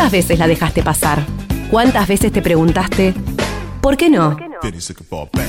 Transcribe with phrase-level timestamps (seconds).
[0.00, 1.26] ¿Cuántas veces la dejaste pasar?
[1.70, 3.12] ¿Cuántas veces te preguntaste,
[3.82, 4.34] ¿por qué no?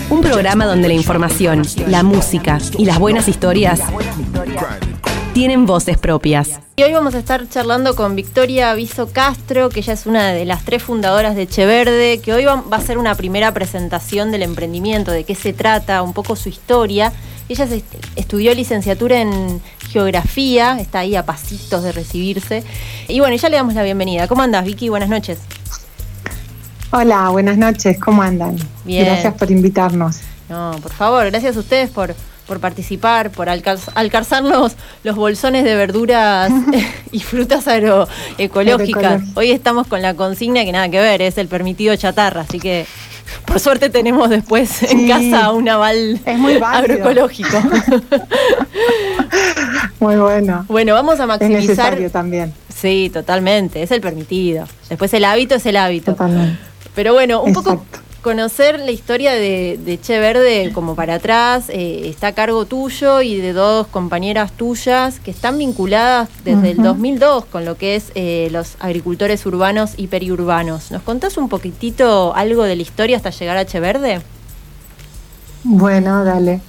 [0.09, 3.79] Un programa donde la información, la música y las buenas historias
[5.33, 6.59] tienen voces propias.
[6.75, 10.43] Y hoy vamos a estar charlando con Victoria Viso Castro, que ella es una de
[10.43, 15.11] las tres fundadoras de Cheverde, que hoy va a ser una primera presentación del emprendimiento,
[15.11, 17.13] de qué se trata, un poco su historia.
[17.47, 17.69] Ella
[18.17, 19.61] estudió licenciatura en
[19.91, 22.63] geografía, está ahí a pasitos de recibirse.
[23.07, 24.27] Y bueno, ya le damos la bienvenida.
[24.27, 24.89] ¿Cómo andas, Vicky?
[24.89, 25.39] Buenas noches.
[26.91, 27.99] Hola, buenas noches.
[27.99, 28.57] ¿Cómo andan?
[28.85, 29.05] Bien.
[29.05, 30.19] Gracias por invitarnos.
[30.49, 32.13] No, por favor, gracias a ustedes por,
[32.45, 34.75] por participar, por alcanzar los,
[35.15, 36.51] bolsones de verduras
[37.11, 39.23] y frutas agroecológicas.
[39.35, 42.85] Hoy estamos con la consigna que nada que ver, es el permitido chatarra, así que
[43.45, 47.57] por suerte tenemos después en casa un aval agroecológico.
[49.99, 50.65] Muy bueno.
[50.67, 51.99] Bueno, vamos a maximizar.
[51.99, 52.53] Es también.
[52.73, 54.65] Sí, totalmente, es el permitido.
[54.89, 56.13] Después el hábito es el hábito.
[56.13, 56.57] Totalmente.
[56.95, 57.85] Pero bueno, un poco
[58.21, 63.37] conocer la historia de, Che Verde como para atrás, eh, está a cargo tuyo y
[63.37, 68.49] de dos compañeras tuyas que están vinculadas desde el 2002 con lo que es eh,
[68.51, 70.91] los agricultores urbanos y periurbanos.
[70.91, 74.21] ¿Nos contás un poquitito algo de la historia hasta llegar a Che Verde?
[75.63, 76.61] Bueno, dale.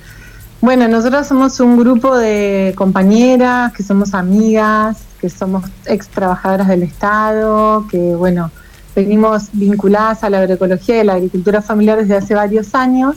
[0.61, 6.85] Bueno, nosotros somos un grupo de compañeras, que somos amigas, que somos ex trabajadoras del
[6.85, 8.51] Estado, que bueno,
[8.95, 13.17] venimos vinculadas a la agroecología y la agricultura familiar desde hace varios años.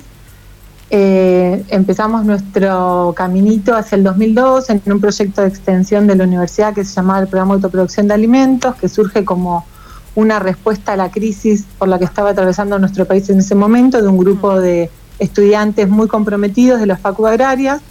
[0.89, 6.73] Eh, empezamos nuestro caminito hacia el 2002 en un proyecto de extensión de la universidad
[6.73, 9.65] que se llamaba el Programa de Autoproducción de Alimentos, que surge como
[10.13, 14.01] una respuesta a la crisis por la que estaba atravesando nuestro país en ese momento,
[14.01, 17.81] de un grupo de estudiantes muy comprometidos de la Facu Agraria,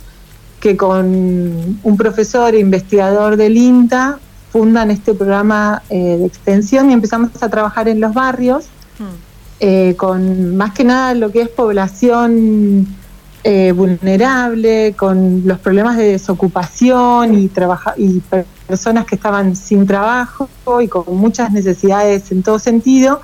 [0.61, 4.19] que con un profesor e investigador del INTA
[4.55, 8.67] fundan este programa eh, de extensión y empezamos a trabajar en los barrios,
[9.01, 9.05] hmm.
[9.59, 12.87] eh, con más que nada lo que es población
[13.43, 17.51] eh, vulnerable, con los problemas de desocupación y,
[17.97, 18.23] y
[18.69, 20.49] personas que estaban sin trabajo
[20.81, 23.23] y con muchas necesidades en todo sentido,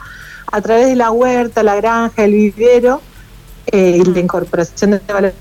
[0.50, 3.00] a través de la huerta, la granja, el vivero
[3.72, 5.32] y la incorporación de valor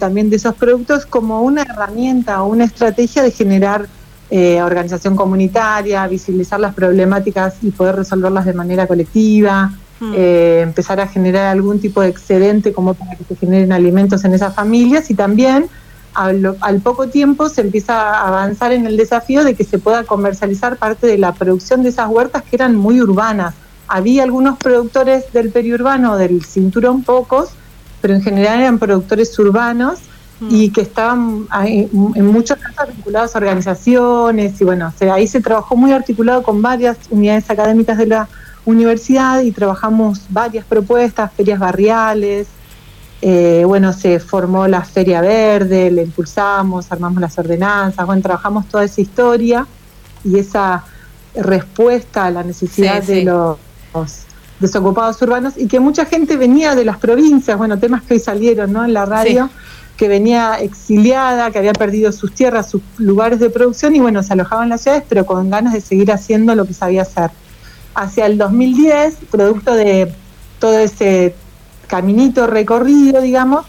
[0.00, 3.86] también de esos productos como una herramienta o una estrategia de generar
[4.30, 10.12] eh, organización comunitaria, visibilizar las problemáticas y poder resolverlas de manera colectiva, hmm.
[10.16, 14.34] eh, empezar a generar algún tipo de excedente como para que se generen alimentos en
[14.34, 15.68] esas familias y también
[16.14, 20.76] al, poco tiempo se empieza a avanzar en el desafío de que se pueda comercializar
[20.76, 23.54] parte de la producción de esas huertas que eran muy urbanas.
[23.88, 27.50] Había algunos productores del periurbano, del cinturón, pocos,
[28.00, 29.98] pero en general eran productores urbanos
[30.50, 35.92] y que estaban en muchos casos vinculados a organizaciones y bueno, ahí se trabajó muy
[35.92, 38.28] articulado con varias unidades académicas de la
[38.64, 42.48] universidad y trabajamos varias propuestas, ferias barriales,
[43.22, 48.84] eh, bueno, se formó la Feria Verde, le impulsamos, armamos las ordenanzas, bueno, trabajamos toda
[48.84, 49.66] esa historia
[50.24, 50.84] y esa
[51.34, 53.58] respuesta a la necesidad de los
[54.60, 58.72] desocupados urbanos y que mucha gente venía de las provincias, bueno, temas que hoy salieron
[58.72, 58.84] ¿no?
[58.84, 59.50] en la radio
[59.96, 64.32] que venía exiliada, que había perdido sus tierras, sus lugares de producción y bueno, se
[64.32, 67.30] alojaba en las ciudades, pero con ganas de seguir haciendo lo que sabía hacer.
[67.94, 70.12] Hacia el 2010, producto de
[70.58, 71.34] todo ese
[71.86, 73.66] caminito recorrido, digamos,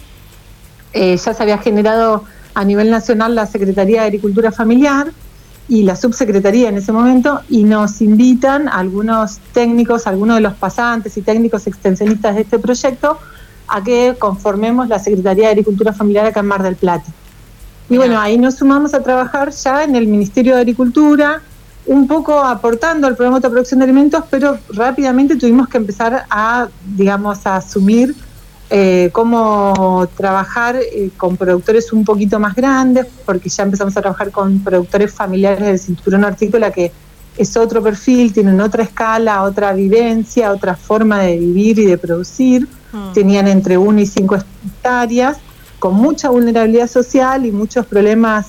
[0.93, 2.23] eh, ya se había generado
[2.55, 5.11] a nivel nacional la Secretaría de Agricultura Familiar
[5.67, 11.17] y la subsecretaría en ese momento y nos invitan algunos técnicos, algunos de los pasantes
[11.17, 13.19] y técnicos extensionistas de este proyecto
[13.67, 17.05] a que conformemos la Secretaría de Agricultura Familiar acá en Mar del Plata.
[17.89, 21.41] Y bueno, ahí nos sumamos a trabajar ya en el Ministerio de Agricultura,
[21.85, 26.67] un poco aportando al programa de producción de alimentos, pero rápidamente tuvimos que empezar a,
[26.95, 28.15] digamos, a asumir
[28.71, 34.31] eh, cómo trabajar eh, con productores un poquito más grandes, porque ya empezamos a trabajar
[34.31, 36.91] con productores familiares del cinturón hortícola que
[37.37, 42.67] es otro perfil, tienen otra escala, otra vivencia, otra forma de vivir y de producir.
[42.91, 43.13] Mm.
[43.13, 45.37] Tenían entre 1 y 5 hectáreas,
[45.79, 48.47] con mucha vulnerabilidad social y muchos problemas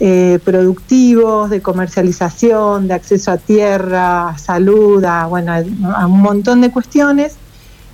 [0.00, 6.60] eh, productivos, de comercialización, de acceso a tierra, a salud, a, bueno, a un montón
[6.62, 7.36] de cuestiones.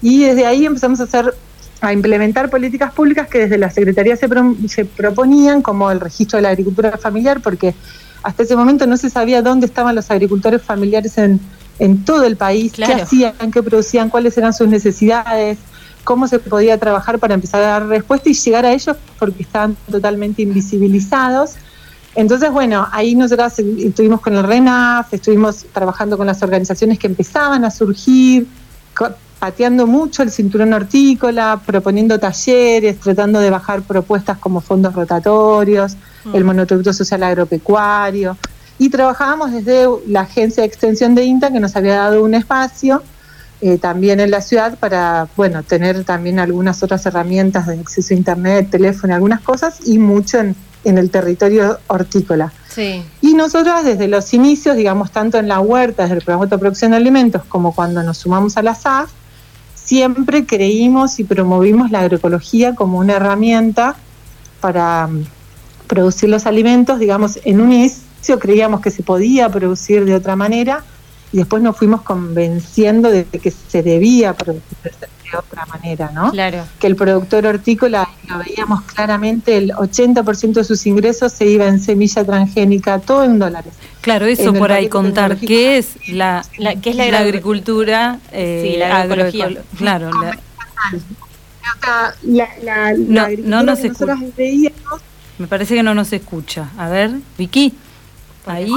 [0.01, 1.35] Y desde ahí empezamos a hacer
[1.83, 4.29] a implementar políticas públicas que desde la Secretaría se,
[4.69, 7.75] se proponían, como el registro de la agricultura familiar, porque
[8.23, 11.41] hasta ese momento no se sabía dónde estaban los agricultores familiares en,
[11.79, 15.59] en todo el país, qué hacían, qué producían, cuáles eran sus necesidades,
[16.05, 19.77] cómo se podía trabajar para empezar a dar respuesta y llegar a ellos porque estaban
[19.91, 21.53] totalmente invisibilizados.
[22.15, 27.65] Entonces, bueno, ahí nosotras estuvimos con el RENAF, estuvimos trabajando con las organizaciones que empezaban
[27.65, 28.47] a surgir,
[29.39, 36.35] pateando mucho el cinturón hortícola, proponiendo talleres, tratando de bajar propuestas como fondos rotatorios, mm.
[36.35, 38.37] el monotributo social agropecuario.
[38.79, 43.03] Y trabajábamos desde la agencia de extensión de INTA que nos había dado un espacio
[43.63, 48.17] eh, también en la ciudad para, bueno, tener también algunas otras herramientas de acceso a
[48.17, 52.55] internet, teléfono, algunas cosas y mucho en, el territorio hortícola.
[52.75, 53.05] Sí.
[53.21, 56.93] Y nosotros desde los inicios, digamos, tanto en la huerta, desde el programa de producción
[56.93, 59.11] de alimentos, como cuando nos sumamos a la SAF,
[59.75, 63.97] siempre creímos y promovimos la agroecología como una herramienta
[64.63, 65.11] para
[65.91, 70.85] producir los alimentos, digamos, en un inicio creíamos que se podía producir de otra manera,
[71.33, 76.31] y después nos fuimos convenciendo de que se debía producir de otra manera, ¿no?
[76.31, 76.65] Claro.
[76.79, 81.81] Que el productor hortícola, lo veíamos claramente, el 80% de sus ingresos se iba en
[81.81, 83.75] semilla transgénica, todo en dólares.
[84.01, 86.45] Claro, eso por ahí contar, ¿qué es la,
[86.83, 88.21] ¿qué es la, agricultura?
[88.31, 89.63] Eh, sí, la agroecología.
[89.77, 90.11] claro.
[92.23, 94.17] La, la, no, no nos escucha.
[95.41, 96.69] Me parece que no nos escucha.
[96.77, 97.73] A ver, Vicky,
[98.45, 98.71] ahí.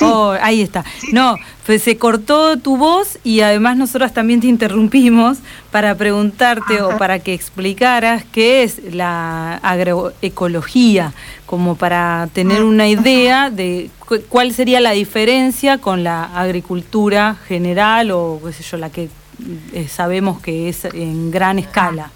[0.00, 0.84] Oh, ahí está.
[1.12, 5.38] No, pues se cortó tu voz y además nosotras también te interrumpimos
[5.70, 11.12] para preguntarte o para que explicaras qué es la agroecología,
[11.46, 13.90] como para tener una idea de
[14.28, 19.10] cuál sería la diferencia con la agricultura general o qué sé yo, la que
[19.74, 22.10] eh, sabemos que es en gran escala.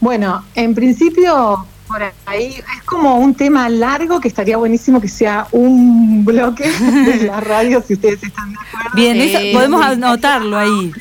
[0.00, 5.48] Bueno, en principio por ahí es como un tema largo que estaría buenísimo que sea
[5.50, 8.90] un bloque de la radio, si ustedes están de acuerdo.
[8.94, 10.92] Bien, podemos anotarlo ahí.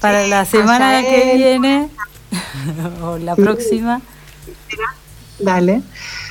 [0.00, 1.88] Para la semana que viene
[3.02, 4.00] o la próxima.
[5.38, 5.82] Dale.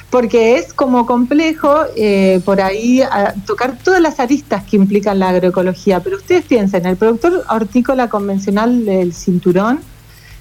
[0.09, 3.01] Porque es como complejo eh, por ahí
[3.45, 6.01] tocar todas las aristas que implican la agroecología.
[6.01, 9.79] Pero ustedes piensen, el productor hortícola convencional del cinturón,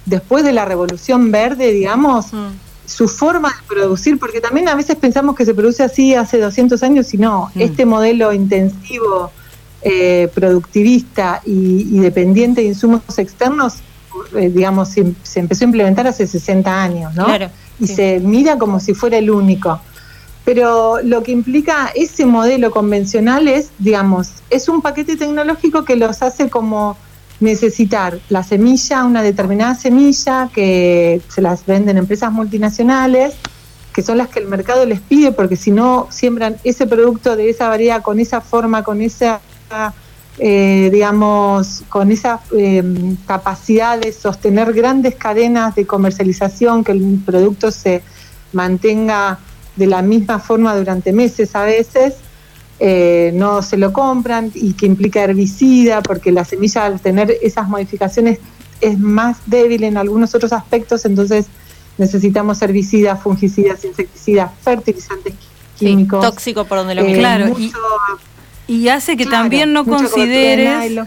[0.07, 4.97] después de la revolución verde, digamos, mm su forma de producir, porque también a veces
[4.97, 7.61] pensamos que se produce así hace 200 años y no, mm.
[7.61, 9.31] este modelo intensivo,
[9.83, 13.77] eh, productivista y, dependiente de insumos externos,
[14.35, 17.27] eh, digamos, se, empezó a implementar hace 60 años, ¿no?
[17.81, 19.81] y se mira como si fuera el único.
[20.45, 26.23] Pero lo que implica ese modelo convencional es, digamos, es un paquete tecnológico que los
[26.23, 26.97] hace como
[27.45, 33.35] necesitar la semilla, una determinada semilla que se las venden empresas multinacionales,
[33.93, 37.51] que son las que el mercado les pide, porque si no siembran ese producto de
[37.51, 39.41] esa variedad, con esa forma, con esa,
[40.39, 47.71] eh, digamos, con esa em, capacidad de sostener grandes cadenas de comercialización, que el producto
[47.71, 48.03] se
[48.53, 49.39] mantenga
[49.77, 52.15] de la misma forma durante meses a veces,
[52.81, 57.69] eh, no se lo compran y que implica herbicida, porque la semilla al tener esas
[57.69, 58.39] modificaciones
[58.81, 61.47] es más débil en algunos otros aspectos, entonces
[61.99, 65.35] necesitamos herbicidas, fungicidas, insecticidas, fertilizantes
[65.79, 66.21] químicos.
[66.21, 67.55] tóxico por donde lo eh, Claro,
[68.67, 71.07] y, hace que también no consideres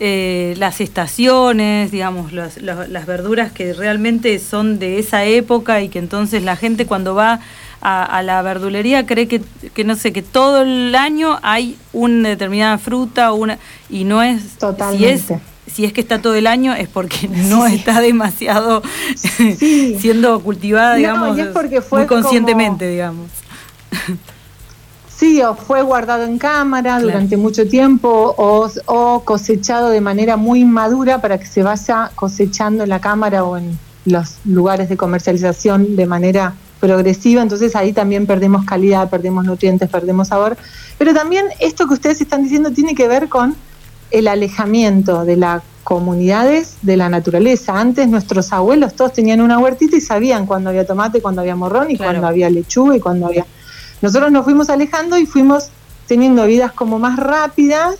[0.00, 6.42] eh, las estaciones, digamos, las verduras que realmente son de esa época y que entonces
[6.42, 7.40] la gente cuando va
[7.88, 9.40] a, la verdulería cree que,
[9.72, 13.58] que, no sé, que todo el año hay una determinada fruta una
[13.88, 14.58] y no es...
[14.58, 15.40] Totalmente.
[15.66, 18.82] Si es, que está todo el año es porque no está demasiado
[19.98, 21.36] siendo cultivada, digamos,
[21.90, 23.30] muy conscientemente, digamos.
[25.08, 30.64] Sí, o fue guardado en cámara durante mucho tiempo o, o, cosechado de manera muy
[30.64, 35.96] madura para que se vaya cosechando en la cámara o en los lugares de comercialización
[35.96, 40.56] de manera progresiva, entonces ahí también perdemos calidad, perdemos nutrientes, perdemos sabor.
[40.98, 43.56] Pero también esto que ustedes están diciendo tiene que ver con
[44.10, 47.78] el alejamiento de las comunidades de la naturaleza.
[47.78, 51.90] Antes nuestros abuelos todos tenían una huertita y sabían cuándo había tomate, cuándo había morrón
[51.90, 53.46] y cuándo había lechuga y cuándo había...
[54.02, 55.70] Nosotros nos fuimos alejando y fuimos
[56.06, 57.96] teniendo vidas como más rápidas,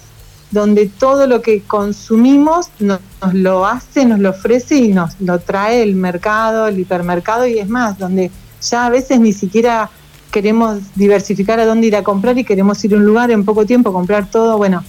[0.51, 5.39] donde todo lo que consumimos nos, nos lo hace, nos lo ofrece y nos lo
[5.39, 9.91] trae el mercado, el hipermercado y es más, donde ya a veces ni siquiera
[10.31, 13.65] queremos diversificar a dónde ir a comprar y queremos ir a un lugar en poco
[13.65, 14.59] tiempo, comprar todo.
[14.59, 14.85] Bueno,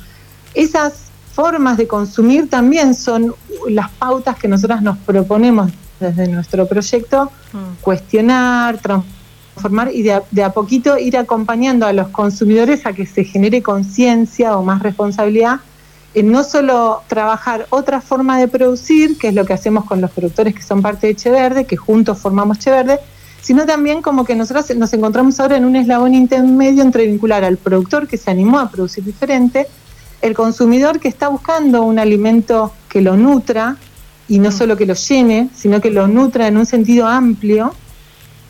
[0.54, 3.34] esas formas de consumir también son
[3.70, 7.82] las pautas que nosotras nos proponemos desde nuestro proyecto, mm.
[7.82, 13.06] cuestionar, transformar y de a, de a, poquito ir acompañando a los consumidores a que
[13.06, 15.60] se genere conciencia o más responsabilidad
[16.14, 20.10] en no solo trabajar otra forma de producir, que es lo que hacemos con los
[20.10, 23.00] productores que son parte de Cheverde, que juntos formamos Cheverde,
[23.42, 27.58] sino también como que nosotros nos encontramos ahora en un eslabón intermedio entre vincular al
[27.58, 29.68] productor que se animó a producir diferente,
[30.22, 33.78] el consumidor que está buscando un alimento que lo nutra
[34.28, 34.54] y no mm.
[34.54, 37.74] solo que lo llene, sino que lo nutra en un sentido amplio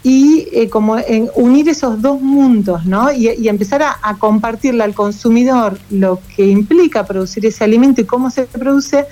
[0.03, 3.11] y eh, como en unir esos dos mundos, ¿no?
[3.11, 8.43] Y, empezar a, compartirle al consumidor lo que implica producir ese alimento y cómo se
[8.43, 9.05] produce,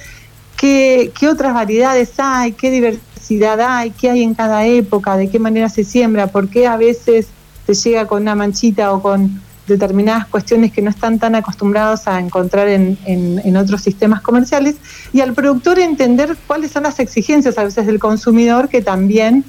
[0.55, 3.14] qué, qué otras variedades hay, qué diversidad
[3.59, 7.27] hay, qué hay en cada época, de qué manera se siembra, por qué a veces
[7.65, 12.19] se llega con una manchita o con determinadas cuestiones que no están tan acostumbrados a
[12.19, 14.75] encontrar en, en, otros sistemas comerciales
[15.11, 19.43] y al productor entender cuáles son las exigencias a veces del consumidor que también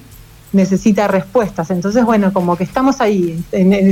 [0.52, 1.70] necesita respuestas.
[1.70, 3.44] Entonces, bueno, como que estamos ahí,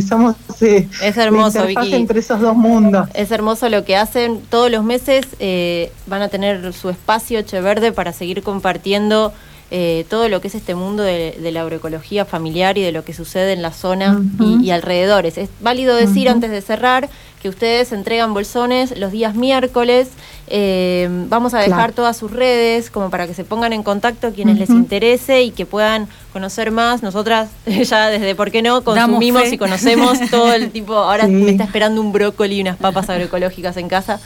[0.09, 1.95] somos eh, es hermoso, Vicky.
[1.95, 3.09] entre esos dos mundos.
[3.15, 4.41] Es hermoso lo que hacen.
[4.49, 9.33] Todos los meses eh, van a tener su espacio Che Verde para seguir compartiendo
[9.77, 13.13] eh, todo lo que es este mundo de, la agroecología familiar y de lo que
[13.13, 14.23] sucede en la zona
[14.63, 15.37] y, alrededores.
[15.37, 17.09] Es válido decir antes de cerrar
[17.43, 20.11] que ustedes entregan bolsones los días miércoles.
[20.47, 24.61] Eh, vamos a dejar todas sus redes como para que se pongan en contacto quienes
[24.61, 27.03] les interese y que puedan conocer más.
[27.03, 30.95] Nosotras ya desde por qué no consumimos y conocemos todo el tipo.
[30.95, 34.21] Ahora me está esperando un brócoli y unas papas agroecológicas en casa.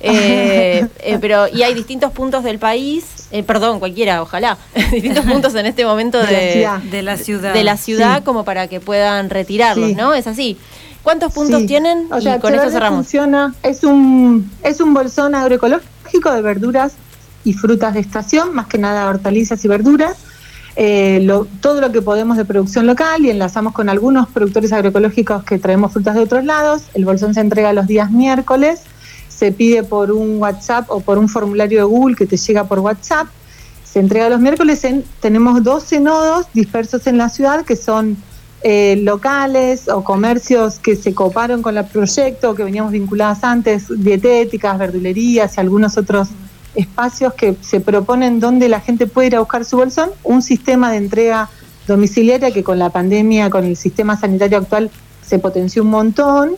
[0.00, 4.58] Eh, eh, pero y hay distintos puntos del país, eh, perdón, cualquiera, ojalá,
[4.92, 6.62] distintos puntos en este momento de,
[7.02, 10.14] la ciudad, de la ciudad, como para que puedan retirarlos, ¿no?
[10.14, 10.56] Es así.
[11.02, 12.08] ¿Cuántos puntos tienen?
[12.20, 12.98] y con eso cerramos.
[12.98, 16.94] Funciona, es un es un bolsón agroecológico de verduras
[17.44, 20.16] y frutas de estación, más que nada hortalizas y verduras.
[21.60, 25.92] todo lo que podemos de producción local y enlazamos con algunos productores agroecológicos que traemos
[25.92, 26.82] frutas de otros lados.
[26.94, 28.82] El bolsón se entrega los días miércoles
[29.38, 32.80] se pide por un WhatsApp o por un formulario de Google que te llega por
[32.80, 33.28] WhatsApp.
[33.84, 34.82] Se entrega los miércoles.
[34.84, 38.16] En, tenemos 12 nodos dispersos en la ciudad que son
[38.62, 44.76] eh, locales o comercios que se coparon con el proyecto, que veníamos vinculadas antes, dietéticas,
[44.76, 46.28] verdulerías y algunos otros
[46.74, 50.90] espacios que se proponen donde la gente puede ir a buscar su bolsón, un sistema
[50.90, 51.48] de entrega
[51.86, 54.90] domiciliaria que con la pandemia, con el sistema sanitario actual,
[55.24, 56.56] se potenció un montón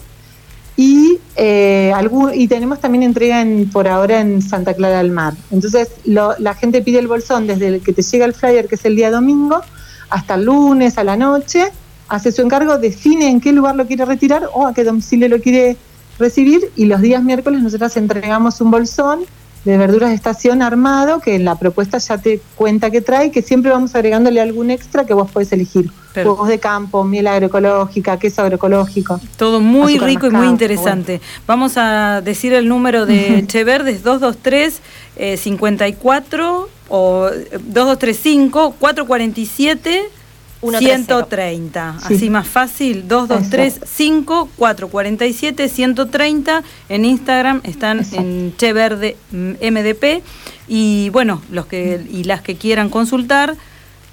[0.80, 1.92] y, eh,
[2.32, 5.34] y tenemos también entrega en, por ahora en Santa Clara del Mar.
[5.50, 8.96] Entonces la gente pide el bolsón desde que te llega el flyer, que es el
[8.96, 9.60] día domingo,
[10.08, 11.66] hasta el lunes a la noche,
[12.08, 15.38] hace su encargo, define en qué lugar lo quiere retirar o a qué domicilio lo
[15.42, 15.76] quiere
[16.18, 19.20] recibir y los días miércoles nosotros entregamos un bolsón
[19.64, 23.42] de verduras de estación armado, que en la propuesta ya te cuenta que trae, que
[23.42, 25.90] siempre vamos agregándole algún extra que vos podés elegir.
[26.16, 29.20] Huevos de campo, miel agroecológica, queso agroecológico.
[29.36, 31.20] Todo muy rico y muy interesante.
[31.46, 34.80] Vamos a decir el número de Cheverdes 223
[35.16, 40.19] eh, 54 o 2235 447
[40.60, 50.22] 130, así más fácil, 223 5 447 130 en Instagram están en Che Verde MDP
[50.68, 53.56] y bueno, los que y las que quieran consultar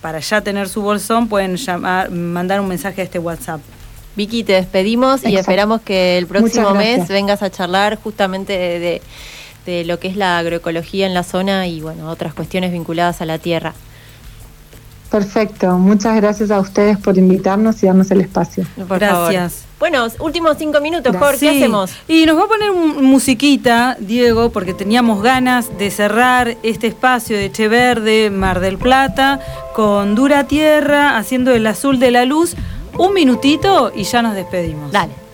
[0.01, 3.59] para ya tener su bolsón pueden llamar mandar un mensaje a este WhatsApp.
[4.15, 9.01] Vicky, te despedimos y esperamos que el próximo mes vengas a charlar justamente de,
[9.65, 13.25] de lo que es la agroecología en la zona y bueno, otras cuestiones vinculadas a
[13.25, 13.75] la tierra.
[15.17, 18.67] Perfecto, muchas gracias a ustedes por invitarnos y darnos el espacio.
[18.87, 19.63] gracias.
[19.79, 21.91] Bueno, últimos cinco minutos, Jorge, ¿qué hacemos?
[22.07, 27.51] Y nos va a poner musiquita, Diego, porque teníamos ganas de cerrar este espacio de
[27.51, 29.39] Che Verde, Mar del Plata,
[29.73, 32.55] con Dura Tierra, haciendo el azul de la luz.
[32.95, 34.91] Un minutito y ya nos despedimos.
[34.91, 35.26] Dale.